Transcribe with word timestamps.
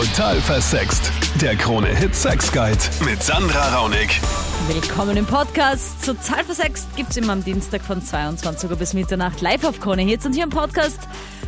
Total 0.00 0.40
versext. 0.40 1.12
Der 1.42 1.54
Krone-Hit 1.56 2.14
Sex 2.14 2.50
Guide 2.50 2.78
mit 3.04 3.22
Sandra 3.22 3.76
Raunig. 3.76 4.18
Willkommen 4.66 5.14
im 5.18 5.26
Podcast. 5.26 6.02
Total 6.02 6.42
versext 6.42 6.88
gibt's 6.96 7.18
immer 7.18 7.34
am 7.34 7.44
Dienstag 7.44 7.82
von 7.82 8.00
22 8.00 8.70
Uhr 8.70 8.76
bis 8.76 8.94
Mitternacht 8.94 9.42
live 9.42 9.62
auf 9.62 9.78
Krone 9.78 10.00
Hits. 10.00 10.24
Und 10.24 10.32
hier 10.32 10.44
im 10.44 10.48
Podcast 10.48 11.00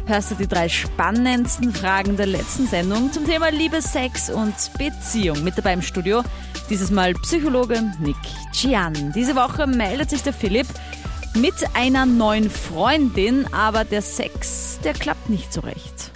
hörst 0.04 0.32
du 0.32 0.34
die 0.34 0.46
drei 0.46 0.68
spannendsten 0.68 1.72
Fragen 1.72 2.18
der 2.18 2.26
letzten 2.26 2.66
Sendung 2.66 3.10
zum 3.10 3.24
Thema 3.24 3.50
Liebe, 3.50 3.80
Sex 3.80 4.28
und 4.28 4.52
Beziehung. 4.76 5.42
Mit 5.44 5.56
dabei 5.56 5.72
im 5.72 5.80
Studio 5.80 6.22
dieses 6.68 6.90
Mal 6.90 7.14
Psychologe 7.14 7.82
Nick 8.00 8.16
Gian. 8.52 9.14
Diese 9.14 9.34
Woche 9.34 9.66
meldet 9.66 10.10
sich 10.10 10.24
der 10.24 10.34
Philipp 10.34 10.66
mit 11.34 11.54
einer 11.72 12.04
neuen 12.04 12.50
Freundin, 12.50 13.46
aber 13.54 13.86
der 13.86 14.02
Sex, 14.02 14.78
der 14.84 14.92
klappt 14.92 15.30
nicht 15.30 15.54
so 15.54 15.62
recht. 15.62 16.11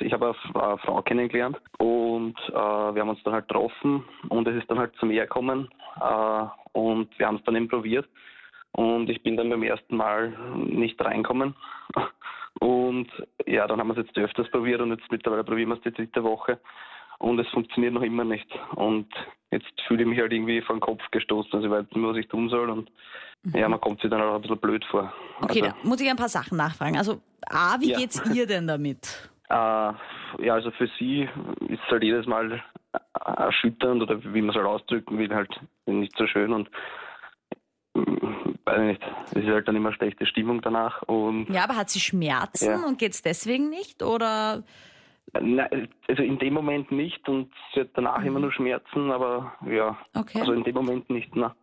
Ich 0.00 0.12
habe 0.12 0.34
eine 0.54 0.78
Frau 0.78 1.02
kennengelernt 1.02 1.60
und 1.78 2.36
äh, 2.48 2.52
wir 2.52 3.00
haben 3.00 3.08
uns 3.08 3.22
dann 3.24 3.34
halt 3.34 3.48
getroffen 3.48 4.04
und 4.28 4.48
es 4.48 4.56
ist 4.56 4.70
dann 4.70 4.78
halt 4.78 4.94
zum 4.96 5.10
Ehe 5.10 5.22
gekommen 5.22 5.68
äh, 6.00 6.44
und 6.72 7.18
wir 7.18 7.26
haben 7.26 7.36
es 7.36 7.44
dann 7.44 7.56
eben 7.56 7.68
probiert 7.68 8.08
und 8.72 9.10
ich 9.10 9.22
bin 9.22 9.36
dann 9.36 9.50
beim 9.50 9.62
ersten 9.62 9.96
Mal 9.96 10.30
nicht 10.56 11.02
reinkommen 11.04 11.54
und 12.60 13.08
ja, 13.46 13.66
dann 13.66 13.80
haben 13.80 13.88
wir 13.88 13.98
es 13.98 14.06
jetzt 14.06 14.18
öfters 14.18 14.50
probiert 14.50 14.80
und 14.80 14.90
jetzt 14.90 15.10
mittlerweile 15.10 15.44
probieren 15.44 15.70
wir 15.70 15.76
es 15.76 15.82
die 15.82 15.92
dritte 15.92 16.22
Woche 16.24 16.58
und 17.18 17.38
es 17.38 17.48
funktioniert 17.48 17.92
noch 17.92 18.02
immer 18.02 18.24
nicht 18.24 18.48
und 18.76 19.08
jetzt 19.50 19.80
fühle 19.86 20.02
ich 20.02 20.08
mich 20.08 20.18
halt 20.18 20.32
irgendwie 20.32 20.62
vor 20.62 20.76
den 20.76 20.80
Kopf 20.80 21.02
gestoßen, 21.10 21.52
also 21.52 21.66
ich 21.66 21.72
weiß 21.72 21.84
nicht 21.84 21.96
mehr, 21.96 22.10
was 22.10 22.16
ich 22.16 22.28
tun 22.28 22.48
soll 22.48 22.70
und 22.70 22.90
ja, 23.54 23.68
man 23.68 23.80
kommt 23.80 24.00
sich 24.00 24.10
dann 24.10 24.20
auch 24.20 24.34
ein 24.34 24.42
bisschen 24.42 24.58
blöd 24.58 24.84
vor. 24.84 25.12
Okay, 25.40 25.62
also, 25.62 25.74
da 25.82 25.88
muss 25.88 26.00
ich 26.00 26.10
ein 26.10 26.16
paar 26.16 26.28
Sachen 26.28 26.58
nachfragen. 26.58 26.98
Also 26.98 27.22
A, 27.48 27.80
wie 27.80 27.90
Ja. 27.90 27.98
geht's 27.98 28.22
ihr 28.34 28.46
denn 28.46 28.66
damit? 28.66 29.30
Äh, 29.50 29.54
ja, 30.44 30.54
also 30.54 30.70
für 30.70 30.88
sie 30.98 31.28
ist 31.68 31.80
es 31.84 31.90
halt 31.90 32.04
jedes 32.04 32.26
Mal 32.26 32.62
äh, 32.92 32.98
erschütternd 33.36 34.00
oder 34.02 34.22
wie 34.22 34.40
man 34.42 34.50
es 34.50 34.56
halt 34.56 34.66
ausdrücken 34.66 35.18
will, 35.18 35.34
halt 35.34 35.50
nicht 35.86 36.16
so 36.16 36.26
schön 36.28 36.52
und 36.52 36.68
äh, 37.96 38.00
weiß 38.64 38.78
ich 38.80 38.86
nicht, 38.86 39.02
es 39.26 39.32
ist 39.42 39.48
halt 39.48 39.66
dann 39.66 39.74
immer 39.76 39.92
schlechte 39.92 40.24
Stimmung 40.26 40.60
danach 40.62 41.02
und 41.02 41.48
Ja, 41.50 41.64
aber 41.64 41.76
hat 41.76 41.90
sie 41.90 41.98
Schmerzen 42.00 42.70
Ja. 42.80 42.86
und 42.86 42.98
geht's 42.98 43.22
deswegen 43.22 43.70
nicht? 43.70 44.02
Oder 44.04 44.62
na, 45.40 45.68
also 46.08 46.22
in 46.22 46.38
dem 46.38 46.54
Moment 46.54 46.90
nicht 46.92 47.28
und 47.28 47.52
sie 47.74 47.80
hat 47.80 47.88
danach 47.94 48.22
immer 48.24 48.38
nur 48.40 48.52
Schmerzen, 48.52 49.10
aber 49.10 49.52
ja, 49.66 49.96
Okay. 50.16 50.40
also 50.40 50.52
in 50.52 50.62
dem 50.64 50.74
Moment 50.74 51.10
nicht, 51.10 51.34
na. 51.34 51.54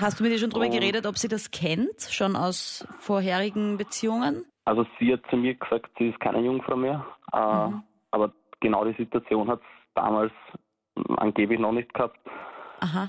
hast 0.00 0.20
du 0.20 0.24
mit 0.24 0.32
ihr 0.32 0.38
schon 0.38 0.50
drüber 0.50 0.66
Und- 0.66 0.72
geredet, 0.72 1.06
ob 1.06 1.18
sie 1.18 1.28
das 1.28 1.50
kennt, 1.50 2.02
schon 2.10 2.36
aus 2.36 2.86
vorherigen 3.00 3.78
Beziehungen? 3.78 4.44
Also 4.64 4.86
sie 5.00 5.12
hat 5.12 5.22
zu 5.28 5.36
mir 5.36 5.54
gesagt, 5.54 5.90
sie 5.98 6.10
ist 6.10 6.20
keine 6.20 6.38
Jungfrau 6.40 6.76
mehr, 6.76 7.04
äh, 7.32 7.66
Mhm. 7.68 7.82
aber 8.10 8.32
genau 8.60 8.84
die 8.84 8.94
Situation 9.02 9.48
hat 9.48 9.60
es 9.60 9.66
damals 9.94 10.32
angeblich 11.16 11.58
noch 11.58 11.72
nicht 11.72 11.92
gehabt. 11.94 12.18
Aha. 12.80 13.08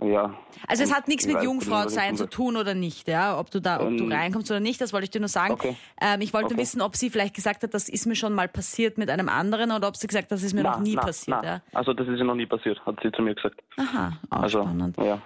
Äh, 0.00 0.08
ja. 0.12 0.32
Also 0.68 0.84
es 0.84 0.94
hat 0.94 1.08
nichts 1.08 1.26
ich 1.26 1.34
mit 1.34 1.42
Jungfrau 1.42 1.88
sein 1.88 2.16
zu 2.16 2.28
tun 2.28 2.56
oder 2.56 2.74
nicht, 2.74 3.08
ja? 3.08 3.36
Ob 3.38 3.50
du 3.50 3.60
da, 3.60 3.80
ob 3.80 3.88
du 3.96 4.04
Ähm, 4.04 4.12
reinkommst 4.12 4.48
oder 4.50 4.60
nicht, 4.60 4.80
das 4.80 4.92
wollte 4.92 5.04
ich 5.04 5.10
dir 5.10 5.18
nur 5.18 5.28
sagen. 5.28 5.54
Okay. 5.54 5.76
Ähm, 6.00 6.20
ich 6.20 6.32
wollte 6.32 6.54
Okay. 6.54 6.58
wissen, 6.58 6.80
ob 6.80 6.94
sie 6.94 7.10
vielleicht 7.10 7.34
gesagt 7.34 7.64
hat, 7.64 7.74
das 7.74 7.88
ist 7.88 8.06
mir 8.06 8.14
schon 8.14 8.32
mal 8.32 8.46
passiert 8.46 8.96
mit 8.96 9.10
einem 9.10 9.28
anderen 9.28 9.72
oder 9.72 9.88
ob 9.88 9.96
sie 9.96 10.06
gesagt 10.06 10.26
hat, 10.26 10.32
das 10.32 10.44
ist 10.44 10.54
mir 10.54 10.62
noch 10.62 10.76
Na, 10.76 10.82
nie 10.82 10.94
na, 10.94 11.02
passiert. 11.02 11.38
na. 11.42 11.48
Ja? 11.54 11.60
Also 11.72 11.92
das 11.94 12.06
ist 12.06 12.16
ja 12.18 12.24
noch 12.24 12.36
nie 12.36 12.46
passiert, 12.46 12.80
hat 12.86 13.00
sie 13.02 13.10
zu 13.10 13.22
mir 13.22 13.34
gesagt. 13.34 13.60
Aha, 13.76 14.12
auch 14.30 14.42
also, 14.42 14.62
spannend. 14.62 14.96
ja. 14.98 15.20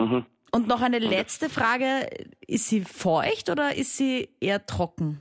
Mhm. 0.00 0.24
Und 0.52 0.68
noch 0.68 0.82
eine 0.82 0.98
letzte 1.00 1.48
Frage. 1.48 2.06
Ist 2.46 2.68
sie 2.68 2.82
feucht 2.82 3.50
oder 3.50 3.74
ist 3.74 3.96
sie 3.96 4.28
eher 4.40 4.64
trocken? 4.66 5.20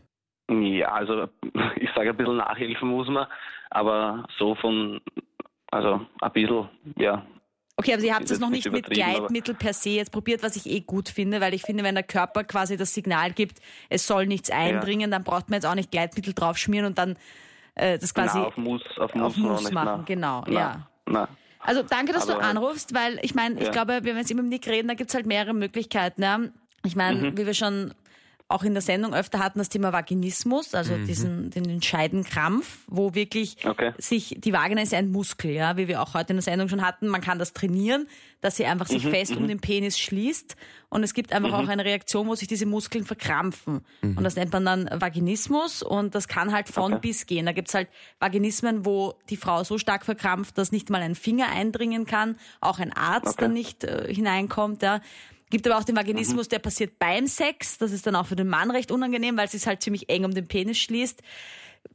Ja, 0.51 0.91
also 0.91 1.27
ich 1.77 1.89
sage 1.95 2.09
ein 2.09 2.17
bisschen 2.17 2.37
nachhelfen 2.37 2.89
muss 2.89 3.07
man, 3.07 3.27
aber 3.69 4.25
so 4.37 4.55
von, 4.55 4.99
also 5.71 6.01
ein 6.21 6.31
bisschen, 6.33 6.67
ja. 6.97 7.25
Okay, 7.77 7.93
aber 7.93 8.01
Sie 8.01 8.13
haben 8.13 8.21
das 8.23 8.31
jetzt 8.31 8.41
noch 8.41 8.49
nicht 8.49 8.69
mit 8.71 8.85
Gleitmittel 8.89 9.55
per 9.55 9.73
se 9.73 9.89
jetzt 9.91 10.11
probiert, 10.11 10.43
was 10.43 10.55
ich 10.55 10.67
eh 10.69 10.81
gut 10.81 11.09
finde, 11.09 11.41
weil 11.41 11.53
ich 11.53 11.63
finde, 11.63 11.83
wenn 11.83 11.95
der 11.95 12.03
Körper 12.03 12.43
quasi 12.43 12.77
das 12.77 12.93
Signal 12.93 13.31
gibt, 13.31 13.59
es 13.89 14.05
soll 14.05 14.27
nichts 14.27 14.51
eindringen, 14.51 15.09
dann 15.09 15.23
braucht 15.23 15.49
man 15.49 15.57
jetzt 15.57 15.65
auch 15.65 15.73
nicht 15.73 15.89
Gleitmittel 15.89 16.33
draufschmieren 16.33 16.85
und 16.85 16.97
dann 16.99 17.15
äh, 17.75 17.97
das 17.97 18.13
quasi 18.13 18.37
na, 18.37 18.45
auf 18.45 18.57
Muss, 18.57 18.83
auf 18.99 19.15
Muss, 19.15 19.23
auf 19.33 19.37
Muss 19.37 19.71
machen. 19.71 19.85
na. 19.99 20.03
Genau, 20.05 20.43
na, 20.47 20.53
ja. 20.53 20.87
Na. 21.07 21.27
Also 21.59 21.81
danke, 21.81 22.11
dass 22.13 22.27
du 22.27 22.33
Aber- 22.33 22.43
anrufst, 22.43 22.93
weil 22.93 23.17
ich 23.23 23.33
meine, 23.35 23.55
ich 23.59 23.65
Ja. 23.67 23.71
glaube, 23.71 23.93
wenn 23.93 24.03
wir 24.03 24.17
jetzt 24.17 24.29
immer 24.31 24.41
mit 24.43 24.51
Nick 24.51 24.67
reden, 24.67 24.87
da 24.89 24.93
gibt's 24.93 25.15
halt 25.15 25.25
mehrere 25.25 25.53
Möglichkeiten. 25.53 26.21
Ja? 26.21 26.39
Ich 26.85 26.95
meine, 26.95 27.31
Mhm. 27.31 27.37
wie 27.37 27.45
wir 27.45 27.53
schon 27.53 27.93
auch 28.51 28.63
in 28.63 28.73
der 28.73 28.81
Sendung 28.81 29.13
öfter 29.13 29.39
hatten, 29.39 29.59
das 29.59 29.69
Thema 29.69 29.93
Vaginismus, 29.93 30.75
also 30.75 30.97
diesen 30.97 31.49
den 31.49 31.69
Entscheidenkrampf, 31.69 32.79
wo 32.87 33.13
wirklich 33.13 33.57
Okay. 33.65 33.93
sich, 33.97 34.35
die 34.39 34.53
Vagina 34.53 34.81
ist 34.81 34.93
ein 34.93 35.11
Muskel, 35.11 35.51
ja, 35.51 35.77
wie 35.77 35.87
wir 35.87 36.01
auch 36.01 36.13
heute 36.13 36.31
in 36.31 36.37
der 36.37 36.43
Sendung 36.43 36.69
schon 36.69 36.85
hatten. 36.85 37.07
Man 37.07 37.21
kann 37.21 37.39
das 37.39 37.53
trainieren, 37.53 38.07
dass 38.41 38.55
sie 38.57 38.65
einfach 38.65 38.87
Mhm, 38.89 38.93
sich 38.93 39.07
fest 39.07 39.37
um 39.37 39.47
den 39.47 39.59
Penis 39.59 39.97
schließt. 39.99 40.55
Und 40.89 41.03
es 41.03 41.13
gibt 41.13 41.31
einfach 41.31 41.53
auch 41.53 41.67
eine 41.67 41.85
Reaktion, 41.85 42.27
wo 42.27 42.35
sich 42.35 42.47
diese 42.47 42.65
Muskeln 42.65 43.05
verkrampfen. 43.05 43.81
Und 44.01 44.23
das 44.23 44.35
nennt 44.35 44.51
man 44.51 44.65
dann 44.65 44.89
Vaginismus 44.91 45.83
und 45.83 46.15
das 46.15 46.27
kann 46.27 46.51
halt 46.51 46.67
von 46.67 46.93
Okay. 46.93 46.99
bis 47.01 47.25
gehen. 47.25 47.45
Da 47.45 47.53
gibt's 47.53 47.73
halt 47.73 47.87
Vaginismen, 48.19 48.85
wo 48.85 49.13
die 49.29 49.37
Frau 49.37 49.63
so 49.63 49.77
stark 49.77 50.03
verkrampft, 50.03 50.57
dass 50.57 50.71
nicht 50.71 50.89
mal 50.89 51.01
ein 51.01 51.15
Finger 51.15 51.49
eindringen 51.49 52.05
kann, 52.05 52.37
auch 52.59 52.79
ein 52.79 52.91
Arzt 52.91 53.29
Okay. 53.35 53.41
dann 53.45 53.53
nicht 53.53 53.83
äh, 53.83 54.13
hineinkommt. 54.13 54.81
Ja. 54.81 54.99
Gibt 55.51 55.67
aber 55.67 55.77
auch 55.77 55.83
den 55.83 55.95
Vaginismus, 55.95 56.47
der 56.47 56.59
passiert 56.59 56.97
beim 56.97 57.27
Sex. 57.27 57.77
Das 57.77 57.91
ist 57.91 58.07
dann 58.07 58.15
auch 58.15 58.25
für 58.25 58.35
den 58.35 58.47
Mann 58.47 58.71
recht 58.71 58.91
unangenehm, 58.91 59.37
weil 59.37 59.45
es 59.45 59.51
sich 59.51 59.67
halt 59.67 59.83
ziemlich 59.83 60.09
eng 60.09 60.25
um 60.25 60.33
den 60.33 60.47
Penis 60.47 60.79
schließt. 60.79 61.21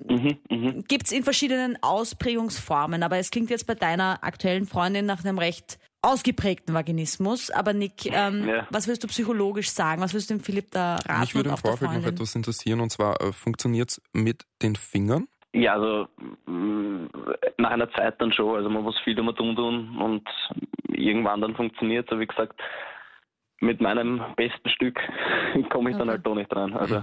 Mhm, 0.09 0.39
mhm. 0.50 0.84
Gibt's 0.87 1.11
in 1.11 1.25
verschiedenen 1.25 1.78
Ausprägungsformen, 1.83 3.03
aber 3.03 3.19
es 3.19 3.31
klingt 3.31 3.50
jetzt 3.50 3.66
bei 3.66 3.75
deiner 3.75 4.22
aktuellen 4.22 4.66
Freundin 4.66 5.06
nach 5.06 5.25
einem 5.25 5.39
recht 5.39 5.78
ausgeprägten 6.03 6.75
Vaginismus. 6.75 7.50
Aber 7.50 7.72
Nick, 7.72 8.06
ähm, 8.06 8.49
Ja. 8.49 8.66
was 8.71 8.87
würdest 8.87 9.05
du 9.05 9.09
psychologisch 9.09 9.71
sagen? 9.71 10.03
Was 10.03 10.12
würdest 10.12 10.31
du 10.31 10.34
dem 10.34 10.41
Philipp 10.41 10.71
da 10.71 10.97
raten? 10.97 11.21
Mich 11.21 11.34
würde 11.34 11.50
im 11.50 11.56
Vorfeld 11.56 11.93
noch 11.93 12.06
etwas 12.06 12.34
interessieren 12.34 12.81
und 12.81 12.91
zwar 12.91 13.21
äh, 13.21 13.33
funktioniert 13.33 13.91
es 13.91 14.03
mit 14.12 14.45
den 14.62 14.77
Fingern? 14.77 15.27
Ja, 15.53 15.75
also 15.75 16.06
mh, 16.47 17.09
nach 17.56 17.71
einer 17.71 17.91
Zeit 17.93 18.21
dann 18.21 18.33
schon. 18.33 18.56
Also 18.56 18.69
man 18.69 18.83
muss 18.83 18.99
viel 19.05 19.19
immer 19.19 19.34
tun 19.34 19.56
tun 19.56 19.97
und 19.99 20.28
irgendwann 20.89 21.41
dann 21.41 21.55
funktioniert 21.56 22.09
So 22.11 22.21
wie 22.21 22.27
gesagt, 22.27 22.61
mit 23.61 23.81
meinem 23.81 24.22
besten 24.37 24.69
Stück 24.71 24.99
komme 25.71 25.91
ich 25.91 25.97
dann 25.97 26.09
Okay. 26.09 26.17
halt 26.17 26.27
doch 26.27 26.34
nicht 26.34 26.55
rein. 26.55 26.72
Also 26.75 27.03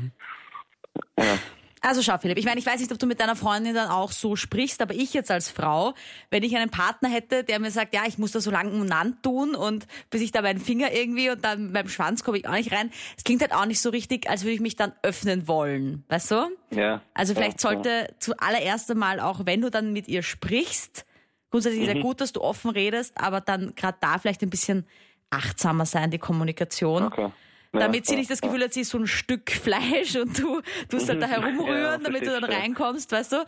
ja. 1.19 1.37
Also 1.85 2.01
schau, 2.01 2.17
Philipp, 2.17 2.37
ich 2.37 2.45
meine, 2.45 2.59
ich 2.61 2.65
weiß 2.65 2.79
nicht, 2.79 2.93
ob 2.93 2.97
du 2.97 3.05
mit 3.05 3.19
deiner 3.19 3.35
Freundin 3.35 3.75
dann 3.75 3.89
auch 3.89 4.13
so 4.13 4.37
sprichst, 4.37 4.81
aber 4.81 4.93
ich 4.93 5.13
jetzt 5.13 5.29
als 5.29 5.51
Frau, 5.51 5.93
wenn 6.29 6.41
ich 6.41 6.55
einen 6.55 6.69
Partner 6.69 7.09
hätte, 7.09 7.43
der 7.43 7.59
mir 7.59 7.71
sagt, 7.71 7.93
ja, 7.93 8.03
ich 8.07 8.17
muss 8.17 8.31
da 8.31 8.39
so 8.39 8.51
lange 8.51 8.71
umeinander 8.71 9.17
tun 9.21 9.53
und 9.53 9.85
bis 10.09 10.21
ich 10.21 10.31
da 10.31 10.41
meinen 10.41 10.61
Finger 10.61 10.93
irgendwie 10.93 11.29
und 11.29 11.43
dann 11.43 11.73
beim 11.73 11.89
Schwanz 11.89 12.23
komme 12.23 12.37
ich 12.37 12.47
auch 12.47 12.53
nicht 12.53 12.71
rein, 12.71 12.89
es 13.17 13.25
klingt 13.25 13.41
halt 13.41 13.53
auch 13.53 13.65
nicht 13.65 13.81
so 13.81 13.89
richtig, 13.89 14.29
als 14.29 14.43
würde 14.43 14.53
ich 14.53 14.61
mich 14.61 14.77
dann 14.77 14.93
öffnen 15.01 15.45
wollen, 15.49 16.05
weißt 16.07 16.31
du? 16.31 16.57
Ja. 16.71 17.01
Also 17.13 17.33
vielleicht 17.33 17.61
ja, 17.61 17.71
sollte 17.71 18.15
zuallererst 18.17 18.89
einmal 18.89 19.19
auch, 19.19 19.41
wenn 19.45 19.59
du 19.59 19.69
dann 19.69 19.91
mit 19.91 20.07
ihr 20.07 20.23
sprichst, 20.23 21.05
grundsätzlich 21.51 21.83
ist 21.83 21.93
ja 21.93 22.01
gut, 22.01 22.21
dass 22.21 22.31
du 22.31 22.39
offen 22.39 22.71
redest, 22.71 23.19
aber 23.19 23.41
dann 23.41 23.75
gerade 23.75 23.97
da 23.99 24.19
vielleicht 24.19 24.41
ein 24.41 24.49
bisschen 24.49 24.87
achtsamer 25.33 25.85
sein, 25.85 26.11
die 26.11 26.19
Kommunikation. 26.19 27.03
Okay. 27.03 27.31
Ja, 27.73 27.79
Damit 27.79 28.05
sie 28.05 28.15
nicht 28.15 28.29
das. 28.29 28.39
Gefühl 28.41 28.63
hat, 28.63 28.73
sie 28.73 28.81
ist 28.81 28.91
so 28.91 28.99
ein 28.99 29.07
Stück 29.07 29.49
Fleisch 29.51 30.15
und 30.15 30.37
du 30.37 30.61
tust 30.89 31.09
halt 31.09 31.21
da 31.21 31.27
herumrühren, 31.27 31.81
Ja, 31.81 31.97
damit 31.97 32.21
du 32.21 32.39
dann 32.39 32.43
reinkommst, 32.43 33.11
weißt 33.11 33.31
du? 33.31 33.45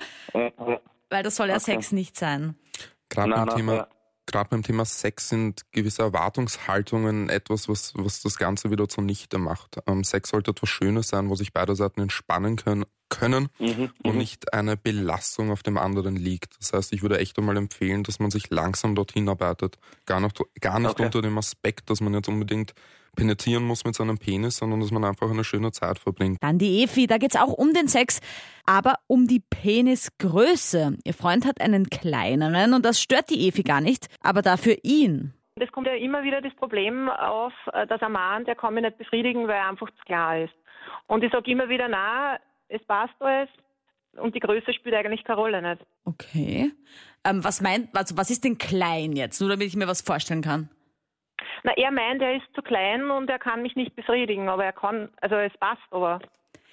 Weil 1.09 1.23
das 1.23 1.35
soll 1.35 1.49
ja 1.49 1.55
Okay. 1.55 1.73
Sex 1.73 1.91
nicht 1.91 2.17
sein. 2.17 2.55
Gerade 3.09 3.33
beim, 3.33 3.49
Thema, 3.49 3.75
ja. 3.75 3.87
gerade 4.25 4.49
beim 4.49 4.63
Thema 4.63 4.83
Sex 4.83 5.29
sind 5.29 5.61
gewisse 5.71 6.01
Erwartungshaltungen 6.01 7.29
etwas, 7.29 7.69
was, 7.69 7.93
was 7.95 8.21
das 8.21 8.37
Ganze 8.37 8.71
wieder 8.71 8.89
zunichte 8.89 9.37
macht. 9.37 9.77
Ähm, 9.85 10.03
Sex 10.03 10.29
sollte 10.29 10.51
etwas 10.51 10.69
Schönes 10.69 11.09
sein, 11.09 11.29
wo 11.29 11.35
sich 11.35 11.53
beide 11.53 11.75
Seiten 11.75 12.01
entspannen 12.01 12.55
können, 12.55 12.85
können 13.17 13.49
Mhm, 13.59 13.91
und 14.03 14.13
mhm. 14.13 14.17
nicht 14.17 14.53
eine 14.53 14.77
Belastung 14.77 15.51
auf 15.51 15.63
dem 15.63 15.77
anderen 15.77 16.15
liegt. 16.15 16.57
Das 16.59 16.73
heißt, 16.73 16.93
ich 16.93 17.01
würde 17.01 17.19
echt 17.19 17.37
einmal 17.37 17.57
empfehlen, 17.57 18.03
dass 18.03 18.19
man 18.19 18.31
sich 18.31 18.49
langsam 18.49 18.95
dorthin 18.95 19.29
arbeitet. 19.29 19.77
Gar 20.05 20.19
nicht, 20.21 20.39
gar 20.61 20.79
nicht 20.79 20.91
Okay. 20.91 21.05
unter 21.05 21.21
dem 21.21 21.37
Aspekt, 21.37 21.89
dass 21.89 22.01
man 22.01 22.13
jetzt 22.13 22.27
unbedingt 22.29 22.73
penetrieren 23.15 23.63
muss 23.63 23.85
mit 23.85 23.95
seinem 23.95 24.17
Penis, 24.17 24.57
sondern 24.57 24.81
dass 24.81 24.91
man 24.91 25.05
einfach 25.05 25.29
eine 25.31 25.45
schöne 25.45 25.71
Zeit 25.71 25.99
verbringt. 25.99 26.37
Dann 26.41 26.57
die 26.57 26.83
Efi, 26.83 27.07
da 27.07 27.17
geht's 27.17 27.37
auch 27.37 27.53
um 27.53 27.73
den 27.73 27.87
Sex, 27.87 28.19
aber 28.65 28.95
um 29.07 29.25
die 29.27 29.41
Penisgröße. 29.49 30.97
Ihr 31.03 31.13
Freund 31.13 31.45
hat 31.45 31.61
einen 31.61 31.89
kleineren 31.89 32.73
und 32.73 32.83
das 32.85 32.99
stört 33.01 33.29
die 33.29 33.47
Efi 33.47 33.63
gar 33.63 33.81
nicht, 33.81 34.07
aber 34.21 34.41
dafür 34.41 34.75
ihn. 34.83 35.33
Es 35.57 35.71
kommt 35.71 35.87
ja 35.87 35.93
immer 35.93 36.23
wieder 36.23 36.41
das 36.41 36.53
Problem 36.55 37.07
auf, 37.09 37.53
äh, 37.71 37.87
dass 37.87 38.01
ein 38.01 38.11
Mann, 38.11 38.43
der 38.43 38.55
kann 38.55 38.73
mich 38.73 38.83
nicht 38.83 38.97
befriedigen, 38.97 39.47
weil 39.47 39.55
er 39.55 39.69
einfach 39.69 39.89
zu 39.89 40.03
klar 40.05 40.39
ist. 40.43 40.53
Und 41.07 41.23
ich 41.23 41.31
sage 41.31 41.49
immer 41.49 41.69
wieder, 41.69 41.87
na, 41.87 42.37
es 42.69 42.83
passt 42.85 43.13
alles 43.19 43.49
und 44.17 44.35
die 44.35 44.39
Größe 44.39 44.73
spielt 44.73 44.95
eigentlich 44.95 45.23
keine 45.23 45.39
Rolle 45.39 45.61
nicht. 45.61 45.85
Okay. 46.05 46.71
Ähm, 47.23 47.43
was 47.43 47.61
meint, 47.61 47.95
also 47.95 48.17
was 48.17 48.29
ist 48.29 48.43
denn 48.43 48.57
klein 48.57 49.13
jetzt? 49.13 49.41
Nur 49.41 49.49
damit 49.49 49.67
ich 49.67 49.75
mir 49.75 49.87
was 49.87 50.01
vorstellen 50.01 50.41
kann. 50.41 50.69
Na, 51.63 51.73
er 51.75 51.91
meint, 51.91 52.21
er 52.21 52.35
ist 52.35 52.45
zu 52.53 52.61
klein 52.61 53.09
und 53.09 53.29
er 53.29 53.39
kann 53.39 53.61
mich 53.61 53.75
nicht 53.75 53.95
befriedigen, 53.95 54.49
aber 54.49 54.65
er 54.65 54.73
kann, 54.73 55.09
also 55.21 55.35
es 55.35 55.51
passt, 55.59 55.81
aber 55.91 56.19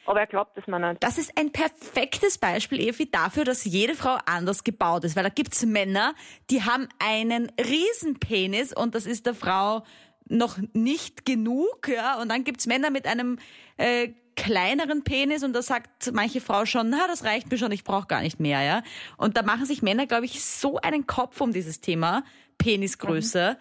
Aber 0.05 0.21
er 0.21 0.27
glaubt 0.27 0.59
es 0.59 0.67
mir 0.67 0.81
nicht. 0.81 1.03
Das 1.03 1.17
ist 1.17 1.39
ein 1.39 1.53
perfektes 1.53 2.37
Beispiel, 2.39 2.81
Evi, 2.81 3.09
dafür, 3.11 3.45
dass 3.45 3.65
jede 3.65 3.95
Frau 3.95 4.19
anders 4.27 4.65
gebaut 4.65 5.05
ist. 5.05 5.15
Weil 5.17 5.23
da 5.23 5.29
gibt's 5.29 5.65
Männer, 5.65 6.15
die 6.51 6.63
haben 6.63 6.89
einen 6.99 7.51
Riesenpenis 7.59 8.73
und 8.77 8.95
das 8.95 9.07
ist 9.07 9.27
der 9.27 9.35
Frau 9.35 9.85
noch 10.27 10.59
nicht 10.75 11.25
genug. 11.25 11.89
Ja? 11.89 12.21
Und 12.21 12.31
dann 12.31 12.43
gibt's 12.43 12.67
Männer 12.67 12.91
mit 12.91 13.07
einem 13.07 13.39
äh, 13.77 14.09
kleineren 14.37 15.05
Penis 15.05 15.45
und 15.45 15.53
da 15.53 15.63
sagt 15.63 16.13
manche 16.13 16.41
Frau 16.41 16.65
schon, 16.67 16.91
na, 16.91 17.07
das 17.07 17.25
reicht 17.25 17.51
mir 17.51 17.59
schon, 17.59 17.73
ich 17.73 17.85
brauche 17.85 18.07
gar 18.07 18.23
nicht 18.23 18.41
mehr. 18.41 18.63
ja. 18.63 18.83
Und 19.17 19.37
da 19.37 19.43
machen 19.43 19.67
sich 19.67 19.83
Männer, 19.83 20.07
glaube 20.07 20.25
ich, 20.25 20.45
so 20.45 20.79
einen 20.79 21.07
Kopf 21.07 21.41
um 21.41 21.53
dieses 21.53 21.81
Thema 21.81 22.25
Penisgröße. 22.59 23.59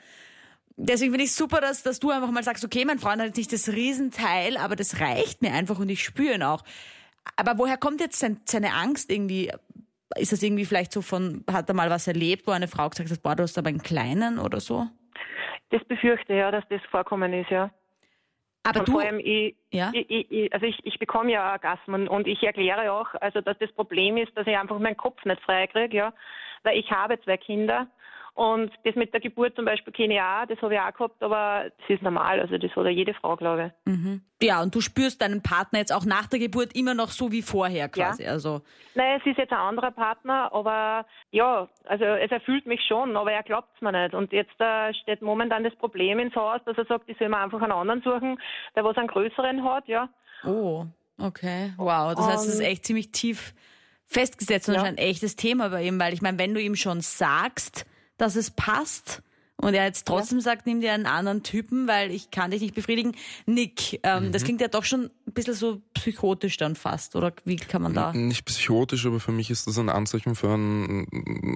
Deswegen 0.78 1.12
finde 1.12 1.26
ich 1.26 1.34
super, 1.34 1.62
dass, 1.62 1.84
dass 1.84 2.00
du 2.00 2.10
einfach 2.10 2.32
mal 2.32 2.44
sagst, 2.44 2.66
okay, 2.66 2.86
mein 2.86 3.00
Freund 3.00 3.20
hat 3.20 3.28
jetzt 3.28 3.38
nicht 3.38 3.54
das 3.54 3.70
Riesenteil, 3.70 4.58
aber 4.58 4.76
das 4.76 5.00
reicht 5.00 5.42
mir 5.42 5.54
einfach 5.54 5.80
und 5.80 5.90
ich 5.90 6.04
spüre 6.04 6.36
ihn 6.36 6.44
auch. 6.44 6.64
Aber 7.36 7.58
woher 7.58 7.78
kommt 7.78 8.02
jetzt 8.02 8.20
sein, 8.20 8.42
seine 8.46 8.74
Angst 8.74 9.12
irgendwie? 9.12 9.52
Ist 10.16 10.32
das 10.32 10.44
irgendwie 10.44 10.66
vielleicht 10.66 10.92
so 10.92 11.02
von, 11.02 11.44
hat 11.52 11.70
er 11.70 11.76
mal 11.76 11.90
was 11.90 12.08
erlebt, 12.08 12.48
wo 12.48 12.52
eine 12.52 12.68
Frau 12.68 12.90
gesagt 12.90 13.12
hat, 13.12 13.22
boah, 13.22 13.36
du 13.36 13.44
hast 13.44 13.58
aber 13.58 13.70
einen 13.70 13.84
kleinen 13.84 14.40
oder 14.40 14.60
so? 14.60 14.88
Das 15.70 15.84
befürchte 15.86 16.34
ja, 16.34 16.52
dass 16.52 16.66
das 16.70 16.82
vorkommen 16.90 17.32
ist, 17.34 17.50
ja. 17.50 17.72
Aber 18.64 18.80
und 18.82 18.88
du, 18.88 18.92
vor 18.94 19.02
allem, 19.02 19.20
ich, 19.20 19.56
ja? 19.72 19.92
ich, 19.94 20.32
ich, 20.32 20.54
also 20.54 20.66
ich, 20.66 20.78
ich 20.86 21.00
bekomme 21.00 21.32
ja 21.32 21.52
Orgasmen 21.52 22.08
und 22.08 22.28
ich 22.28 22.44
erkläre 22.44 22.92
auch, 22.92 23.08
also 23.20 23.42
dass 23.42 23.58
das 23.58 23.72
Problem 23.72 24.18
ist, 24.18 24.36
dass 24.38 24.46
ich 24.46 24.56
einfach 24.56 24.78
meinen 24.78 24.98
Kopf 24.98 25.24
nicht 25.26 25.42
frei 25.42 25.68
kriege, 25.68 25.98
ja, 25.98 26.14
weil 26.64 26.78
ich 26.78 26.92
habe 26.92 27.20
zwei 27.22 27.38
Kinder 27.38 27.88
und 28.34 28.72
das 28.86 28.96
mit 28.96 29.14
der 29.14 29.20
Geburt 29.20 29.56
zum 29.56 29.66
Beispiel 29.66 29.92
kenne 29.92 30.16
ich 30.16 30.22
auch, 30.22 30.46
das 30.48 30.62
habe 30.62 30.74
ich 30.74 30.80
auch 30.80 30.94
gehabt, 30.94 31.22
aber 31.22 31.66
das 31.78 31.90
ist 31.90 32.02
normal, 32.02 32.40
also 32.40 32.58
das 32.58 32.72
hat 32.72 32.86
ja 32.86 32.90
jede 32.90 33.14
Frau, 33.14 33.36
glaube 33.36 33.74
ich. 33.86 33.92
Mhm. 33.92 34.22
Ja, 34.42 34.62
und 34.62 34.74
du 34.74 34.82
spürst 34.82 35.22
deinen 35.22 35.44
Partner 35.44 35.80
jetzt 35.80 35.94
auch 35.94 36.06
nach 36.06 36.28
der 36.28 36.40
Geburt 36.40 36.74
immer 36.74 36.94
noch 36.94 37.10
so 37.10 37.32
wie 37.32 37.42
vorher 37.42 37.90
quasi. 37.90 38.24
Ja. 38.24 38.32
Also 38.32 38.62
Nein, 38.96 39.20
es 39.20 39.26
ist 39.26 39.38
jetzt 39.38 39.52
ein 39.52 39.60
anderer 39.60 39.92
Partner, 39.92 40.52
aber 40.54 41.06
ja, 41.32 41.68
also 41.86 42.06
es 42.06 42.32
erfüllt 42.32 42.66
mich 42.66 42.82
schon, 42.88 43.18
aber 43.18 43.32
er 43.34 43.44
glaubt 43.44 43.70
es 43.76 43.82
mir 43.82 43.92
nicht. 43.92 44.16
Und 44.16 44.32
jetzt 44.32 44.60
äh, 44.60 44.94
steht 44.94 45.22
momentan 45.22 45.64
das 45.64 45.76
Problem 45.76 46.18
ins 46.20 46.36
Haus, 46.36 46.62
dass 46.66 46.78
er 46.78 46.86
sagt, 46.86 47.10
ich 47.10 47.18
soll 47.18 47.30
mir 47.30 47.38
einfach 47.38 47.62
einen 47.62 47.74
anderen 47.74 48.02
suchen, 48.02 48.40
der 48.76 48.84
was 48.84 48.98
einen 48.98 49.08
größeren 49.08 49.64
hat, 49.64 49.88
ja. 49.88 50.10
Oh, 50.46 50.86
okay. 51.20 51.74
Wow, 51.78 52.16
das 52.16 52.28
heißt, 52.28 52.48
es 52.48 52.56
ist 52.56 52.62
echt 52.62 52.86
ziemlich 52.86 53.12
tief 53.12 53.54
festgesetzt 54.08 54.68
und 54.70 54.76
ja. 54.76 54.82
ist 54.82 54.88
ein 54.88 54.98
echtes 54.98 55.36
Thema 55.36 55.70
bei 55.70 55.84
ihm, 55.84 56.00
weil 56.00 56.14
ich 56.14 56.22
meine, 56.22 56.40
wenn 56.40 56.54
du 56.54 56.62
ihm 56.62 56.76
schon 56.76 57.02
sagst, 57.02 57.86
dass 58.22 58.36
es 58.36 58.52
passt 58.52 59.22
und 59.58 59.76
er 59.76 59.86
jetzt 59.86 60.08
trotzdem 60.08 60.42
sagt, 60.42 60.66
nimm 60.66 60.82
dir 60.82 60.92
einen 60.94 61.06
anderen 61.06 61.44
Typen, 61.44 61.88
weil 61.88 62.10
ich 62.12 62.32
kann 62.32 62.50
dich 62.50 62.62
nicht 62.62 62.74
befriedigen, 62.74 63.16
Nick, 63.46 64.00
ähm, 64.04 64.28
Mhm. 64.28 64.32
das 64.32 64.44
klingt 64.44 64.60
ja 64.60 64.68
doch 64.68 64.84
schon 64.86 65.06
ein 65.28 65.34
bisschen 65.34 65.54
so 65.54 65.82
psychotisch 65.94 66.58
dann 66.58 66.76
fast, 66.76 67.16
oder 67.16 67.32
wie 67.46 67.58
kann 67.58 67.82
man 67.84 67.94
da? 67.94 68.12
Nicht 68.14 68.46
psychotisch, 68.46 69.06
aber 69.06 69.20
für 69.20 69.32
mich 69.32 69.52
ist 69.52 69.68
das 69.68 69.78
ein 69.78 69.90
Anzeichen 69.90 70.34
für 70.36 70.50
ein, 70.50 71.06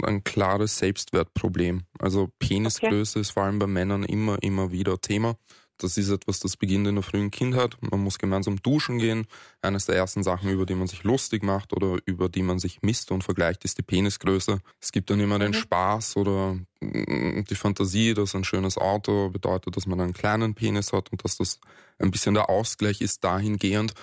ein 0.06 0.24
klares 0.24 0.78
Selbstwertproblem. 0.78 1.84
Also 2.00 2.30
Penisgröße 2.40 3.20
ist 3.20 3.32
vor 3.32 3.44
allem 3.44 3.58
bei 3.60 3.68
Männern 3.68 4.04
immer, 4.04 4.42
immer 4.44 4.72
wieder 4.72 5.00
Thema. 5.02 5.36
Das 5.78 5.98
ist 5.98 6.10
etwas, 6.10 6.40
das 6.40 6.56
beginnt 6.56 6.88
in 6.88 6.96
der 6.96 7.04
frühen 7.04 7.32
Kindheit. 7.32 7.76
Man 7.82 8.02
muss 8.02 8.18
gemeinsam 8.18 8.62
duschen 8.62 8.98
gehen. 8.98 9.28
Eines 9.62 9.86
der 9.86 9.96
ersten 9.96 10.24
Sachen, 10.24 10.50
über 10.50 10.66
die 10.66 10.76
man 10.76 10.88
sich 10.88 11.04
lustig 11.04 11.44
macht 11.44 11.74
oder 11.74 11.98
über 12.06 12.30
die 12.30 12.44
man 12.44 12.60
sich 12.60 12.82
misst 12.82 13.12
und 13.12 13.24
vergleicht, 13.24 13.66
ist 13.66 13.78
die 13.78 13.84
Penisgröße. 13.84 14.62
Es 14.80 14.92
gibt 14.94 15.10
dann 15.10 15.20
immer 15.20 15.38
den 15.38 15.54
Spaß 15.54 16.16
oder 16.16 16.58
mm, 16.80 17.44
die 17.50 17.56
Fantasie, 17.56 18.14
dass 18.14 18.36
ein 18.36 18.46
schönes 18.46 18.78
Auto 18.78 19.30
bedeutet, 19.30 19.76
dass 19.76 19.86
man 19.86 20.00
einen 20.00 20.14
kleinen 20.14 20.56
Penis 20.56 20.94
hat 20.94 21.12
und 21.12 21.24
dass 21.26 21.38
das 21.38 21.60
ein 22.00 22.12
bisschen 22.12 22.36
der 22.36 22.50
Ausgleich 22.50 23.02
ist 23.02 23.24
dahingehend. 23.24 23.94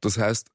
Das 0.00 0.18
heißt, 0.18 0.48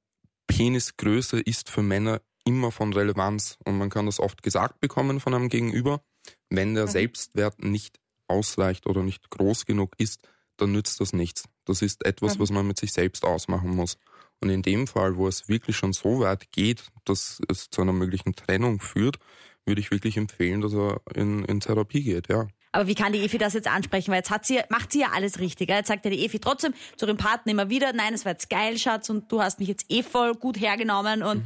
Penisgröße 0.48 1.40
ist 1.40 1.70
für 1.70 1.82
Männer 1.82 2.22
immer 2.44 2.72
von 2.72 2.92
Relevanz 2.92 3.58
und 3.66 3.78
man 3.78 3.90
kann 3.90 4.06
das 4.06 4.20
oft 4.20 4.44
gesagt 4.44 4.82
bekommen 4.82 5.20
von 5.22 5.34
einem 5.34 5.50
Gegenüber. 5.50 6.02
Wenn 6.50 6.76
der 6.76 6.88
Selbstwert 6.88 7.64
nicht 7.64 8.00
ausreicht 8.28 8.86
oder 8.88 9.04
nicht 9.04 9.30
groß 9.30 9.66
genug 9.66 9.94
ist, 9.98 10.28
dann 10.58 10.72
nützt 10.72 11.00
das 11.00 11.14
nichts. 11.14 11.46
Das 11.66 11.82
ist 11.82 12.06
etwas, 12.06 12.40
was 12.40 12.50
man 12.50 12.68
mit 12.68 12.80
sich 12.80 12.94
selbst 12.94 13.24
ausmachen 13.24 13.76
muss. 13.76 13.98
Und 14.40 14.50
in 14.50 14.62
dem 14.62 14.88
Fall, 14.88 15.18
wo 15.18 15.28
es 15.28 15.50
wirklich 15.50 15.76
schon 15.76 15.94
so 15.94 16.20
weit 16.20 16.52
geht, 16.52 16.86
dass 17.06 17.42
es 17.50 17.70
zu 17.70 17.82
einer 17.82 17.94
möglichen 17.94 18.36
Trennung 18.36 18.80
führt, 18.80 19.18
würde 19.66 19.82
ich 19.82 19.92
wirklich 19.92 20.18
empfehlen, 20.18 20.62
dass 20.62 20.74
er 20.74 21.02
in, 21.16 21.44
in 21.46 21.60
Therapie 21.60 22.04
geht, 22.04 22.30
ja. 22.30 22.48
Aber 22.72 22.88
wie 22.88 22.96
kann 22.96 23.14
die 23.14 23.24
Efi 23.24 23.38
das 23.38 23.54
jetzt 23.54 23.68
ansprechen? 23.68 24.12
Weil 24.12 24.18
jetzt 24.18 24.30
hat 24.30 24.46
sie, 24.46 24.60
macht 24.70 24.92
sie 24.92 25.00
ja 25.00 25.12
alles 25.14 25.40
richtig. 25.40 25.70
Jetzt 25.70 25.88
sagt 25.88 26.06
ja 26.06 26.12
die 26.12 26.24
Efi 26.24 26.40
trotzdem 26.40 26.74
zu 26.96 27.08
ihrem 27.08 27.18
Partner 27.18 27.52
immer 27.52 27.70
wieder, 27.70 27.92
nein, 27.94 28.14
es 28.14 28.24
war 28.24 28.34
jetzt 28.34 28.50
geil, 28.50 28.78
Schatz, 28.78 29.10
und 29.10 29.32
du 29.32 29.42
hast 29.42 29.60
mich 29.60 29.68
jetzt 29.68 29.86
eh 29.90 30.04
voll 30.04 30.36
gut 30.36 30.60
hergenommen 30.60 31.24
und 31.24 31.44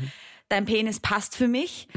dein 0.50 0.66
Penis 0.66 1.00
passt 1.00 1.36
für 1.36 1.48
mich. 1.48 1.88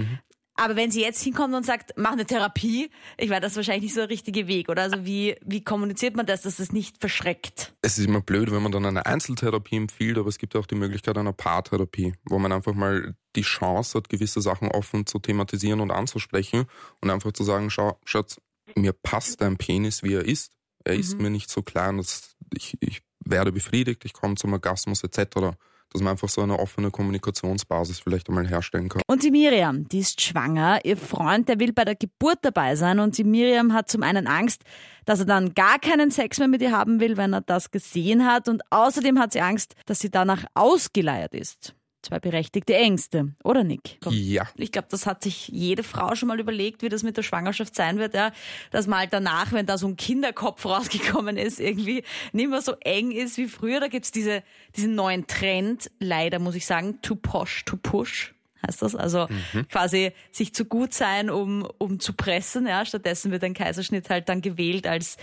Aber 0.57 0.77
wenn 0.77 0.91
sie 0.91 1.01
jetzt 1.01 1.23
hinkommt 1.23 1.55
und 1.55 1.67
sagt, 1.67 1.95
mach 1.97 2.13
eine 2.13 2.27
Therapie, 2.27 2.91
ich 3.19 3.29
meine, 3.29 3.41
das 3.41 3.53
ist 3.53 3.57
wahrscheinlich 3.57 3.85
nicht 3.85 3.95
so 3.95 4.01
der 4.01 4.11
richtige 4.11 4.47
Weg, 4.47 4.69
oder? 4.69 4.83
Also 4.83 5.05
wie, 5.05 5.37
wie 5.45 5.65
kommuniziert 5.65 6.15
man 6.15 6.27
das, 6.27 6.43
dass 6.43 6.61
es 6.61 6.73
nicht 6.73 6.99
verschreckt? 6.99 7.75
Es 7.83 7.99
ist 7.99 8.07
immer 8.07 8.21
blöd, 8.21 8.53
wenn 8.53 8.63
man 8.63 8.71
dann 8.71 8.87
eine 8.87 9.05
Einzeltherapie 9.05 9.77
empfiehlt, 9.77 10.17
aber 10.17 10.29
es 10.29 10.39
gibt 10.39 10.55
ja 10.55 10.61
auch 10.61 10.67
die 10.67 10.77
Möglichkeit 10.77 11.19
einer 11.19 11.33
Paartherapie, 11.33 12.15
wo 12.25 12.39
man 12.39 12.53
einfach 12.53 12.75
mal 12.75 13.17
die 13.35 13.43
Chance 13.43 13.99
hat, 13.99 14.09
gewisse 14.09 14.41
Sachen 14.41 14.69
offen 14.69 15.07
zu 15.07 15.19
thematisieren 15.19 15.81
und 15.81 15.91
anzusprechen 15.91 16.67
und 17.01 17.11
einfach 17.11 17.33
zu 17.33 17.43
sagen, 17.43 17.69
schau, 17.71 17.99
Schatz, 18.05 18.41
mir 18.77 18.93
passt 18.93 19.41
dein 19.41 19.57
Penis, 19.57 20.05
wie 20.05 20.15
er 20.15 20.25
ist. 20.25 20.53
Er 20.85 20.95
ist 20.95 21.19
mir 21.19 21.31
nicht 21.31 21.51
so 21.51 21.63
klein, 21.63 21.97
dass 21.97 22.37
ich, 22.53 22.77
ich 22.81 23.03
werde 23.25 23.53
befriedigt, 23.53 24.05
ich 24.05 24.13
komme 24.13 24.37
zum 24.37 24.53
Orgasmus 24.53 25.03
etc. 25.03 25.57
Dass 25.95 26.03
man 26.03 26.11
einfach 26.11 26.29
so 26.29 26.43
eine 26.43 26.59
offene 26.59 26.91
Kommunikationsbasis 26.91 28.01
vielleicht 28.01 28.29
einmal 28.29 28.49
herstellen 28.49 28.89
kann. 28.89 29.01
Und 29.07 29.23
die 29.23 29.31
Miriam, 29.31 29.89
die 29.89 30.01
ist 30.01 30.21
schwanger. 30.21 30.81
Ihr 30.85 30.97
Freund, 30.97 31.49
der 31.49 31.61
will 31.61 31.73
bei 31.73 31.85
der 31.85 31.95
Geburt 31.95 32.39
dabei 32.43 32.75
sein. 32.75 32.99
Und 32.99 33.17
die 33.17 33.23
Miriam 33.23 33.73
hat 33.73 33.89
zum 33.89 34.03
einen 34.03 34.27
Angst, 34.27 34.65
dass 35.05 35.21
er 35.21 35.27
dann 35.27 35.55
gar 35.55 35.79
keinen 35.79 36.11
Sex 36.11 36.41
mehr 36.41 36.49
mit 36.49 36.63
ihr 36.63 36.73
haben 36.73 36.99
will, 36.99 37.17
wenn 37.17 37.33
er 37.33 37.43
das 37.43 37.71
gesehen 37.71 38.27
hat. 38.27 38.49
Und 38.49 38.63
außerdem 38.71 39.21
hat 39.21 39.33
sie 39.33 39.41
Angst, 39.41 39.77
dass 39.87 40.01
sie 40.01 40.11
danach 40.11 40.45
ausgeleiert 40.55 41.33
ist. 41.33 41.77
Zwei 42.05 42.19
berechtigte 42.21 42.75
Ängste, 42.75 43.33
oder 43.43 43.65
Nick? 43.65 43.99
Ja, 44.11 44.47
Ich 44.57 44.73
glaube, 44.73 44.89
das 44.91 45.07
hat 45.07 45.23
sich 45.23 45.49
jede 45.49 45.83
Frau 45.83 46.15
schon 46.15 46.29
mal 46.29 46.39
überlegt, 46.39 46.83
wie 46.83 46.91
das 46.91 47.03
mit 47.03 47.17
der 47.17 47.23
Schwangerschaft 47.23 47.75
sein 47.75 47.99
wird, 47.99 48.13
ja. 48.13 48.31
Dass 48.71 48.87
mal 48.87 48.99
halt 48.99 49.15
danach, 49.15 49.53
wenn 49.53 49.65
da 49.65 49.79
so 49.79 49.87
ein 49.87 49.97
Kinderkopf 49.97 50.67
rausgekommen 50.67 51.39
ist, 51.39 51.61
irgendwie 51.61 52.05
nicht 52.33 52.51
mehr 52.51 52.61
so 52.61 52.75
eng 52.81 53.11
ist 53.11 53.39
wie 53.39 53.49
früher. 53.49 53.81
Da 53.81 53.89
gibt's 53.89 54.13
diese, 54.13 54.43
diesen 54.77 54.95
neuen 54.95 55.27
Trend, 55.27 55.91
leider 55.99 56.39
muss 56.41 56.55
ich 56.55 56.67
sagen, 56.67 57.01
to 57.01 57.15
posh, 57.15 57.65
to 57.65 57.79
push. 57.79 58.35
Heißt 58.67 58.83
das? 58.83 58.95
Also 58.95 59.27
quasi 59.71 60.13
sich 60.31 60.55
zu 60.55 60.65
gut 60.67 60.93
sein, 60.95 61.31
um, 61.31 61.67
um 61.79 62.01
zu 62.01 62.13
pressen. 62.13 62.67
Ja. 62.67 62.85
Stattdessen 62.85 63.31
wird 63.31 63.45
ein 63.45 63.55
Kaiserschnitt 63.55 64.11
halt 64.11 64.29
dann 64.29 64.43
gewählt 64.43 64.87
als 64.87 65.17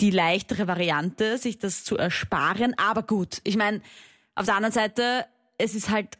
die 0.00 0.10
leichtere 0.10 0.66
Variante, 0.66 1.38
sich 1.38 1.58
das 1.58 1.84
zu 1.84 1.96
ersparen. 1.96 2.74
Aber 2.78 3.02
gut, 3.02 3.40
ich 3.44 3.56
meine, 3.56 3.80
auf 4.34 4.46
der 4.46 4.56
anderen 4.56 4.72
Seite, 4.72 5.26
es 5.62 5.74
ist 5.74 5.90
halt 5.90 6.18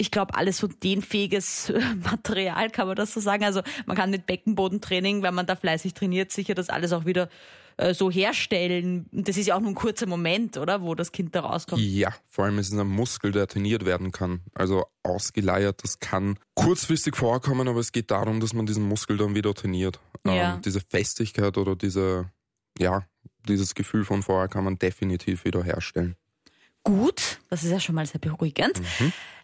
ich 0.00 0.10
glaube, 0.10 0.34
alles 0.34 0.56
so 0.56 0.66
dehnfähiges 0.66 1.70
Material, 2.02 2.70
kann 2.70 2.86
man 2.86 2.96
das 2.96 3.12
so 3.12 3.20
sagen. 3.20 3.44
Also 3.44 3.60
man 3.84 3.98
kann 3.98 4.10
mit 4.10 4.24
Beckenbodentraining, 4.24 5.22
wenn 5.22 5.34
man 5.34 5.44
da 5.44 5.56
fleißig 5.56 5.92
trainiert, 5.92 6.32
sicher 6.32 6.54
das 6.54 6.70
alles 6.70 6.94
auch 6.94 7.04
wieder 7.04 7.28
äh, 7.76 7.92
so 7.92 8.10
herstellen. 8.10 9.06
Das 9.12 9.36
ist 9.36 9.46
ja 9.46 9.56
auch 9.56 9.60
nur 9.60 9.70
ein 9.70 9.74
kurzer 9.74 10.06
Moment, 10.06 10.56
oder? 10.56 10.80
Wo 10.80 10.94
das 10.94 11.12
Kind 11.12 11.34
da 11.34 11.40
rauskommt. 11.40 11.82
Ja, 11.82 12.14
vor 12.30 12.46
allem 12.46 12.58
ist 12.58 12.72
es 12.72 12.78
ein 12.78 12.86
Muskel, 12.86 13.30
der 13.30 13.46
trainiert 13.46 13.84
werden 13.84 14.10
kann. 14.10 14.40
Also 14.54 14.86
ausgeleiert, 15.02 15.84
das 15.84 15.98
kann 15.98 16.38
kurzfristig 16.54 17.14
vorkommen, 17.14 17.68
aber 17.68 17.80
es 17.80 17.92
geht 17.92 18.10
darum, 18.10 18.40
dass 18.40 18.54
man 18.54 18.64
diesen 18.64 18.88
Muskel 18.88 19.18
dann 19.18 19.34
wieder 19.34 19.52
trainiert. 19.52 20.00
Ja. 20.26 20.54
Ähm, 20.54 20.62
diese 20.62 20.80
Festigkeit 20.80 21.58
oder 21.58 21.76
diese, 21.76 22.30
ja, 22.78 23.04
dieses 23.46 23.74
Gefühl 23.74 24.06
von 24.06 24.22
vorher 24.22 24.48
kann 24.48 24.64
man 24.64 24.78
definitiv 24.78 25.44
wieder 25.44 25.62
herstellen. 25.62 26.16
Gut, 26.84 27.29
das 27.50 27.64
ist 27.64 27.70
ja 27.70 27.80
schon 27.80 27.94
mal 27.94 28.06
sehr 28.06 28.20
beruhigend. 28.20 28.80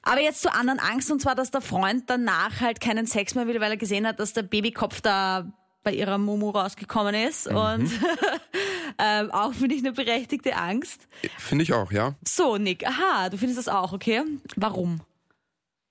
Aber 0.02 0.20
jetzt 0.20 0.40
zur 0.40 0.54
anderen 0.54 0.78
Angst, 0.78 1.10
und 1.10 1.20
zwar, 1.20 1.34
dass 1.34 1.50
der 1.50 1.60
Freund 1.60 2.04
danach 2.06 2.60
halt 2.60 2.80
keinen 2.80 3.06
Sex 3.06 3.34
mehr 3.34 3.46
will, 3.48 3.60
weil 3.60 3.72
er 3.72 3.76
gesehen 3.76 4.06
hat, 4.06 4.20
dass 4.20 4.32
der 4.32 4.42
Babykopf 4.42 5.00
da 5.00 5.52
bei 5.82 5.92
ihrer 5.92 6.18
Mumu 6.18 6.50
rausgekommen 6.50 7.14
ist. 7.14 7.48
Und 7.48 7.90
ähm, 8.98 9.30
auch 9.30 9.52
finde 9.52 9.74
ich 9.74 9.82
eine 9.82 9.92
berechtigte 9.92 10.56
Angst. 10.56 11.08
Finde 11.38 11.64
ich 11.64 11.72
auch, 11.72 11.92
ja. 11.92 12.14
So, 12.24 12.56
Nick, 12.56 12.86
aha, 12.86 13.28
du 13.28 13.36
findest 13.36 13.58
das 13.58 13.68
auch, 13.68 13.92
okay? 13.92 14.22
Warum? 14.56 15.00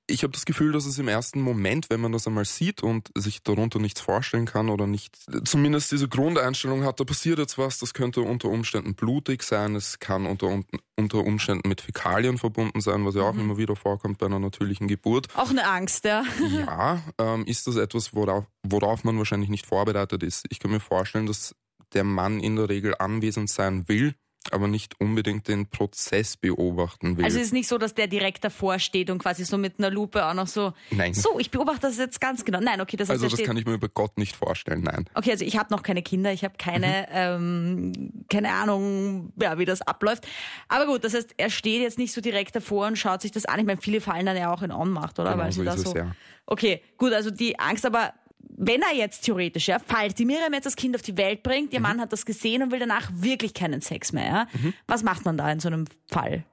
Ich 0.07 0.21
habe 0.21 0.33
das 0.33 0.45
Gefühl, 0.45 0.71
dass 0.71 0.85
es 0.85 1.00
im 1.00 1.07
ersten 1.07 1.41
Moment, 1.41 1.89
wenn 1.89 2.00
man 2.00 2.12
das 2.12 2.27
einmal 2.27 2.45
sieht 2.45 2.83
und 2.83 3.09
sich 3.15 3.41
darunter 3.41 3.79
nichts 3.79 4.01
vorstellen 4.01 4.45
kann 4.45 4.69
oder 4.69 4.85
nicht, 4.85 5.17
zumindest 5.45 5.91
diese 5.91 6.07
Grundeinstellung 6.07 6.83
hat, 6.83 7.00
da 7.00 7.05
passiert 7.05 7.39
jetzt 7.39 7.57
was, 7.57 7.79
das 7.79 7.95
könnte 7.95 8.21
unter 8.21 8.50
Umständen 8.50 8.93
blutig 8.93 9.41
sein, 9.41 9.75
es 9.75 10.00
kann 10.00 10.27
unter, 10.27 10.62
unter 10.95 11.17
Umständen 11.19 11.67
mit 11.67 11.81
Fäkalien 11.81 12.38
verbunden 12.38 12.81
sein, 12.81 13.03
was 13.03 13.15
ja 13.15 13.24
auch 13.24 13.35
immer 13.35 13.57
wieder 13.57 13.75
vorkommt 13.75 14.19
bei 14.19 14.27
einer 14.27 14.39
natürlichen 14.39 14.88
Geburt. 14.88 15.27
Auch 15.35 15.50
eine 15.50 15.67
Angst, 15.67 16.05
ja. 16.05 16.24
Ja, 16.55 17.01
ähm, 17.17 17.45
ist 17.45 17.65
das 17.65 17.75
etwas, 17.75 18.13
worauf, 18.13 18.45
worauf 18.63 19.03
man 19.03 19.17
wahrscheinlich 19.17 19.50
nicht 19.50 19.65
vorbereitet 19.65 20.21
ist. 20.21 20.45
Ich 20.50 20.59
kann 20.59 20.71
mir 20.71 20.79
vorstellen, 20.79 21.25
dass 21.25 21.55
der 21.93 22.03
Mann 22.03 22.39
in 22.39 22.55
der 22.55 22.69
Regel 22.69 22.93
anwesend 23.00 23.50
sein 23.50 23.88
will 23.88 24.13
aber 24.53 24.67
nicht 24.67 24.99
unbedingt 24.99 25.47
den 25.47 25.67
Prozess 25.67 26.37
beobachten 26.37 27.17
will. 27.17 27.25
Also 27.25 27.39
es 27.39 27.47
ist 27.47 27.53
nicht 27.53 27.67
so, 27.67 27.77
dass 27.77 27.93
der 27.93 28.07
direkt 28.07 28.43
davor 28.43 28.79
steht 28.79 29.09
und 29.09 29.19
quasi 29.19 29.45
so 29.45 29.57
mit 29.57 29.79
einer 29.79 29.89
Lupe 29.89 30.25
auch 30.25 30.33
noch 30.33 30.47
so. 30.47 30.73
Nein. 30.91 31.13
So, 31.13 31.39
ich 31.39 31.51
beobachte 31.51 31.81
das 31.81 31.97
jetzt 31.97 32.21
ganz 32.21 32.45
genau. 32.45 32.59
Nein, 32.59 32.81
okay, 32.81 32.97
das 32.97 33.09
heißt, 33.09 33.23
also 33.23 33.35
das 33.35 33.45
kann 33.45 33.57
ich 33.57 33.65
mir 33.65 33.73
über 33.73 33.89
Gott 33.89 34.17
nicht 34.17 34.35
vorstellen, 34.35 34.81
nein. 34.81 35.05
Okay, 35.13 35.31
also 35.31 35.45
ich 35.45 35.57
habe 35.57 35.73
noch 35.73 35.83
keine 35.83 36.01
Kinder, 36.01 36.31
ich 36.31 36.43
habe 36.43 36.55
keine, 36.57 37.07
ähm, 37.11 38.11
keine 38.29 38.51
Ahnung, 38.53 39.33
ja, 39.41 39.57
wie 39.57 39.65
das 39.65 39.81
abläuft. 39.81 40.27
Aber 40.67 40.85
gut, 40.85 41.03
das 41.03 41.13
heißt, 41.13 41.35
er 41.37 41.49
steht 41.49 41.81
jetzt 41.81 41.97
nicht 41.97 42.13
so 42.13 42.21
direkt 42.21 42.55
davor 42.55 42.87
und 42.87 42.97
schaut 42.97 43.21
sich 43.21 43.31
das 43.31 43.45
an. 43.45 43.59
Ich 43.59 43.65
meine, 43.65 43.81
viele 43.81 44.01
fallen 44.01 44.25
dann 44.25 44.37
ja 44.37 44.53
auch 44.53 44.61
in 44.61 44.71
Ohnmacht, 44.71 45.19
oder? 45.19 45.31
Genau, 45.31 45.43
Weil 45.43 45.51
sie 45.51 45.59
so 45.59 45.63
da 45.65 45.73
ist 45.73 45.83
so. 45.83 45.89
es, 45.89 45.95
ja. 45.95 46.15
Okay, 46.47 46.81
gut, 46.97 47.13
also 47.13 47.31
die 47.31 47.57
Angst, 47.59 47.85
aber 47.85 48.13
wenn 48.57 48.81
er 48.81 48.95
jetzt 48.95 49.21
theoretisch, 49.25 49.67
ja, 49.67 49.77
falls 49.85 50.13
die 50.15 50.25
Miriam 50.25 50.53
jetzt 50.53 50.65
das 50.65 50.75
Kind 50.75 50.95
auf 50.95 51.01
die 51.01 51.17
Welt 51.17 51.43
bringt, 51.43 51.69
Mhm. 51.71 51.74
ihr 51.75 51.79
Mann 51.81 52.00
hat 52.01 52.13
das 52.13 52.25
gesehen 52.25 52.63
und 52.63 52.71
will 52.71 52.79
danach 52.79 53.09
wirklich 53.13 53.53
keinen 53.53 53.81
Sex 53.81 54.13
mehr, 54.13 54.25
ja? 54.25 54.47
Was 54.88 55.03
macht 55.03 55.25
man 55.25 55.38
da 55.38 55.51
in 55.51 55.59
so 55.59 55.67
einem 55.67 55.85
Fall? 56.09 56.43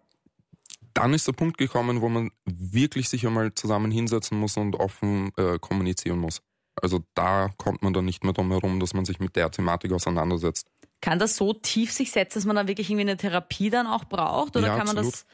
Dann 0.94 1.14
ist 1.14 1.26
der 1.26 1.32
Punkt 1.32 1.56
gekommen, 1.56 2.00
wo 2.02 2.08
man 2.08 2.30
wirklich 2.44 3.08
sich 3.08 3.26
einmal 3.26 3.54
zusammen 3.54 3.90
hinsetzen 3.90 4.38
muss 4.38 4.56
und 4.56 4.76
offen 4.76 5.30
äh, 5.38 5.58
kommunizieren 5.58 6.18
muss. 6.18 6.42
Also 6.80 7.00
da 7.14 7.50
kommt 7.56 7.82
man 7.82 7.92
dann 7.92 8.04
nicht 8.04 8.24
mehr 8.24 8.32
drum 8.34 8.50
herum, 8.50 8.78
dass 8.80 8.92
man 8.94 9.04
sich 9.04 9.18
mit 9.18 9.36
der 9.36 9.50
Thematik 9.50 9.92
auseinandersetzt. 9.92 10.66
Kann 11.00 11.18
das 11.18 11.36
so 11.36 11.52
tief 11.52 11.92
sich 11.92 12.10
setzen, 12.12 12.38
dass 12.38 12.44
man 12.44 12.56
dann 12.56 12.68
wirklich 12.68 12.88
irgendwie 12.90 13.02
eine 13.08 13.16
Therapie 13.16 13.70
dann 13.70 13.86
auch 13.86 14.04
braucht? 14.04 14.56
Oder 14.56 14.68
Ja, 14.68 14.76
kann 14.76 14.86
man 14.86 14.96
das 14.96 15.06
absolut. 15.06 15.26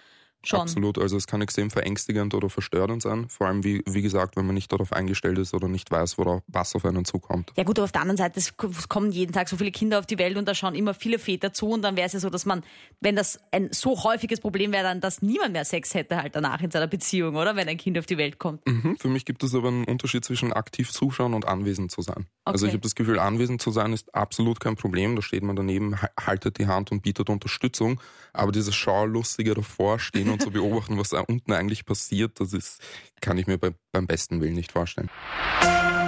Schon? 0.44 0.60
Absolut, 0.60 0.98
also 0.98 1.16
es 1.16 1.26
kann 1.26 1.40
extrem 1.42 1.70
verängstigend 1.70 2.34
oder 2.34 2.48
verstörend 2.48 3.02
sein. 3.02 3.28
Vor 3.28 3.46
allem, 3.46 3.64
wie, 3.64 3.82
wie 3.86 4.02
gesagt, 4.02 4.36
wenn 4.36 4.46
man 4.46 4.54
nicht 4.54 4.72
darauf 4.72 4.92
eingestellt 4.92 5.38
ist 5.38 5.54
oder 5.54 5.68
nicht 5.68 5.90
weiß, 5.90 6.18
worauf, 6.18 6.42
was 6.46 6.74
auf 6.74 6.84
einen 6.84 7.04
zukommt. 7.04 7.52
Ja 7.56 7.64
gut, 7.64 7.78
aber 7.78 7.84
auf 7.84 7.92
der 7.92 8.02
anderen 8.02 8.16
Seite, 8.16 8.38
es 8.38 8.56
kommen 8.88 9.10
jeden 9.12 9.32
Tag 9.32 9.48
so 9.48 9.56
viele 9.56 9.70
Kinder 9.72 9.98
auf 9.98 10.06
die 10.06 10.18
Welt 10.18 10.36
und 10.36 10.46
da 10.46 10.54
schauen 10.54 10.74
immer 10.74 10.94
viele 10.94 11.18
Väter 11.18 11.52
zu 11.52 11.68
und 11.70 11.82
dann 11.82 11.96
wäre 11.96 12.06
es 12.06 12.12
ja 12.12 12.20
so, 12.20 12.30
dass 12.30 12.46
man, 12.46 12.62
wenn 13.00 13.16
das 13.16 13.38
ein 13.52 13.68
so 13.72 14.02
häufiges 14.04 14.40
Problem 14.40 14.72
wäre, 14.72 14.84
dann, 14.84 15.00
dass 15.00 15.22
niemand 15.22 15.52
mehr 15.52 15.64
Sex 15.64 15.94
hätte 15.94 16.16
halt 16.22 16.36
danach 16.36 16.60
in 16.62 16.70
seiner 16.70 16.86
Beziehung, 16.86 17.36
oder? 17.36 17.56
Wenn 17.56 17.68
ein 17.68 17.76
Kind 17.76 17.98
auf 17.98 18.06
die 18.06 18.18
Welt 18.18 18.38
kommt. 18.38 18.66
Mhm. 18.66 18.96
Für 18.98 19.08
mich 19.08 19.24
gibt 19.24 19.42
es 19.42 19.54
aber 19.54 19.68
einen 19.68 19.84
Unterschied 19.84 20.24
zwischen 20.24 20.52
aktiv 20.52 20.92
zuschauen 20.92 21.34
und 21.34 21.46
anwesend 21.46 21.90
zu 21.90 22.02
sein. 22.02 22.26
Also 22.44 22.64
Okay. 22.64 22.70
ich 22.70 22.72
habe 22.74 22.82
das 22.82 22.94
Gefühl, 22.94 23.18
anwesend 23.18 23.60
zu 23.60 23.70
sein 23.70 23.92
ist 23.92 24.14
absolut 24.14 24.60
kein 24.60 24.76
Problem. 24.76 25.16
Da 25.16 25.22
steht 25.22 25.42
man 25.42 25.56
daneben, 25.56 26.00
ha- 26.00 26.10
haltet 26.18 26.58
die 26.58 26.66
Hand 26.66 26.90
und 26.92 27.02
bietet 27.02 27.28
Unterstützung. 27.28 28.00
Aber 28.32 28.52
dieses 28.52 28.74
Schaulustige 28.74 29.54
davor 29.54 29.98
stehen 29.98 30.27
und 30.30 30.42
zu 30.42 30.50
beobachten, 30.50 30.98
was 30.98 31.10
da 31.10 31.20
unten 31.20 31.52
eigentlich 31.52 31.84
passiert, 31.84 32.40
das 32.40 32.52
ist, 32.52 32.80
kann 33.20 33.38
ich 33.38 33.46
mir 33.46 33.58
bei, 33.58 33.72
beim 33.92 34.06
besten 34.06 34.40
Willen 34.40 34.54
nicht 34.54 34.72
vorstellen. 34.72 35.10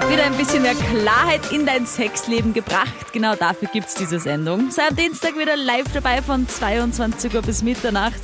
Wieder 0.09 0.25
ein 0.25 0.37
bisschen 0.37 0.62
mehr 0.62 0.75
Klarheit 0.75 1.53
in 1.53 1.67
dein 1.67 1.87
Sexleben 1.87 2.53
gebracht. 2.53 3.12
Genau 3.12 3.37
dafür 3.37 3.69
gibt's 3.73 3.95
diese 3.95 4.19
Sendung. 4.19 4.71
Sei 4.71 4.89
am 4.89 4.97
Dienstag 4.97 5.39
wieder 5.39 5.57
live 5.57 5.93
dabei 5.93 6.21
von 6.21 6.49
22 6.49 7.33
Uhr 7.35 7.43
bis 7.43 7.62
Mitternacht 7.62 8.21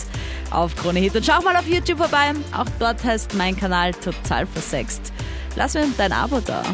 auf 0.50 0.74
Krone 0.74 0.98
Hit. 0.98 1.14
Und 1.14 1.24
schau 1.24 1.40
mal 1.42 1.54
auf 1.54 1.68
YouTube 1.68 1.98
vorbei. 1.98 2.32
Auch 2.52 2.68
dort 2.80 3.04
heißt 3.04 3.34
mein 3.34 3.56
Kanal 3.56 3.92
total 3.92 4.46
versext. 4.46 5.12
Lass 5.54 5.74
mir 5.74 5.86
dein 5.96 6.12
Abo 6.12 6.40
da. 6.40 6.64